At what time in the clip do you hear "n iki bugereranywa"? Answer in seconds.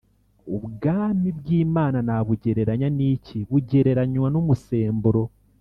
2.97-4.27